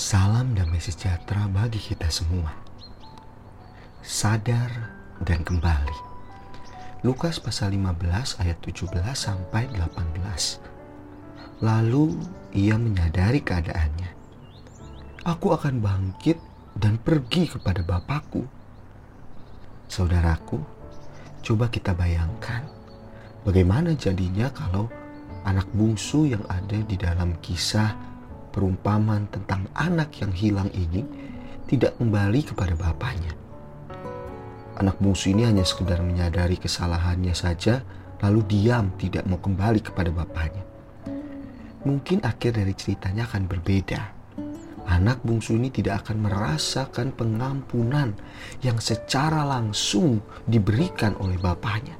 [0.00, 2.56] Salam damai sejahtera bagi kita semua.
[4.00, 5.98] Sadar dan kembali.
[7.04, 11.60] Lukas pasal 15 ayat 17 sampai 18.
[11.60, 12.16] Lalu
[12.56, 14.08] ia menyadari keadaannya.
[15.28, 16.40] Aku akan bangkit
[16.80, 18.48] dan pergi kepada Bapakku.
[19.84, 20.64] Saudaraku,
[21.44, 22.64] coba kita bayangkan
[23.44, 24.88] bagaimana jadinya kalau
[25.44, 28.09] anak bungsu yang ada di dalam kisah
[28.50, 31.06] perumpamaan tentang anak yang hilang ini
[31.70, 33.32] tidak kembali kepada bapaknya.
[34.78, 37.84] Anak bungsu ini hanya sekedar menyadari kesalahannya saja,
[38.22, 40.64] lalu diam tidak mau kembali kepada bapaknya.
[41.80, 44.00] Mungkin akhir dari ceritanya akan berbeda.
[44.90, 48.12] Anak bungsu ini tidak akan merasakan pengampunan
[48.60, 51.94] yang secara langsung diberikan oleh bapaknya.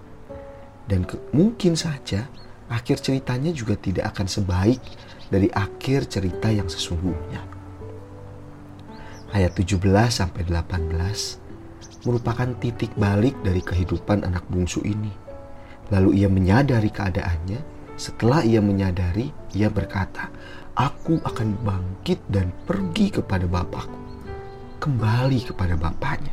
[0.91, 2.27] Dan mungkin saja
[2.71, 4.81] akhir ceritanya juga tidak akan sebaik
[5.29, 7.43] dari akhir cerita yang sesungguhnya.
[9.31, 9.79] Ayat 17
[10.11, 15.13] sampai 18 merupakan titik balik dari kehidupan anak bungsu ini.
[15.91, 17.61] Lalu ia menyadari keadaannya.
[18.01, 20.33] Setelah ia menyadari, ia berkata,
[20.73, 23.99] "Aku akan bangkit dan pergi kepada Bapakku."
[24.81, 26.33] Kembali kepada bapaknya.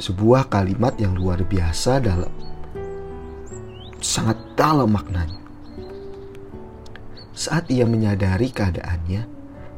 [0.00, 2.32] Sebuah kalimat yang luar biasa dalam
[4.06, 5.42] sangat dalam maknanya.
[7.34, 9.22] Saat ia menyadari keadaannya,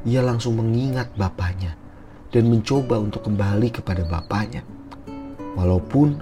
[0.04, 1.74] ia langsung mengingat bapaknya
[2.28, 4.62] dan mencoba untuk kembali kepada bapaknya.
[5.56, 6.20] Walaupun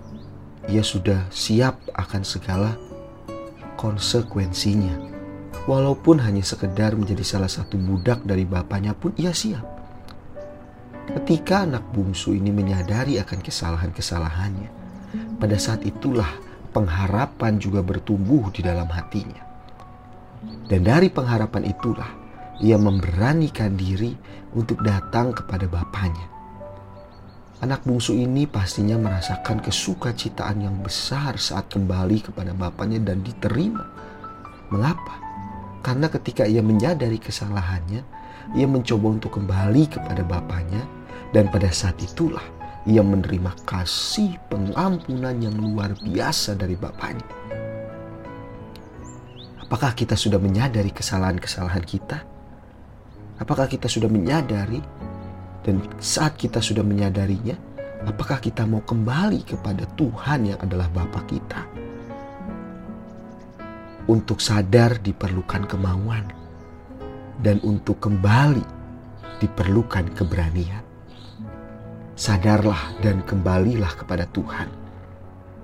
[0.71, 2.79] ia sudah siap akan segala
[3.77, 5.19] konsekuensinya.
[5.67, 9.67] Walaupun hanya sekedar menjadi salah satu budak dari bapaknya pun ia siap.
[11.07, 14.71] Ketika anak bungsu ini menyadari akan kesalahan-kesalahannya,
[15.39, 16.31] pada saat itulah
[16.77, 19.41] pengharapan juga bertumbuh di dalam hatinya.
[20.69, 22.11] Dan dari pengharapan itulah
[22.61, 24.13] ia memberanikan diri
[24.53, 26.29] untuk datang kepada bapaknya.
[27.65, 33.81] Anak bungsu ini pastinya merasakan kesukacitaan yang besar saat kembali kepada bapaknya dan diterima.
[34.69, 35.17] Mengapa?
[35.81, 38.05] Karena ketika ia menyadari kesalahannya,
[38.53, 40.85] ia mencoba untuk kembali kepada bapaknya
[41.33, 42.45] dan pada saat itulah
[42.87, 47.27] ia menerima kasih pengampunan yang luar biasa dari bapaknya.
[49.67, 52.23] Apakah kita sudah menyadari kesalahan-kesalahan kita?
[53.43, 54.79] Apakah kita sudah menyadari
[55.67, 57.59] dan saat kita sudah menyadarinya,
[58.07, 61.67] apakah kita mau kembali kepada Tuhan yang adalah Bapa kita?
[64.07, 66.31] Untuk sadar diperlukan kemauan
[67.43, 68.63] dan untuk kembali
[69.43, 70.87] diperlukan keberanian.
[72.17, 74.73] Sadarlah dan kembalilah kepada Tuhan.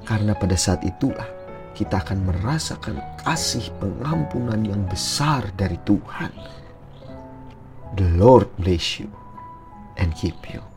[0.05, 1.25] Karena pada saat itulah
[1.73, 6.33] kita akan merasakan kasih pengampunan yang besar dari Tuhan.
[7.97, 9.09] The Lord bless you
[9.97, 10.72] and keep you.